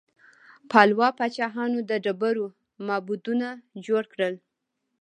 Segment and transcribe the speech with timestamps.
[0.71, 2.45] پالوا پاچاهانو د ډبرو
[2.87, 3.47] معبدونه
[3.85, 4.35] جوړ کړل.